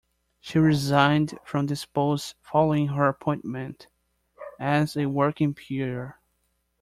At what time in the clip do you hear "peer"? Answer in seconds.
5.53-6.19